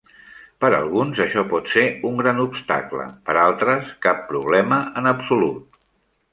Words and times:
Per 0.63 0.69
alguns, 0.77 1.21
això 1.25 1.43
pot 1.51 1.69
ser 1.73 1.83
un 2.11 2.17
gran 2.23 2.41
obstacle, 2.45 3.07
per 3.29 3.37
altres 3.43 3.95
cap 4.09 4.27
problema 4.33 4.83
en 5.03 5.15
absolut. 5.17 5.83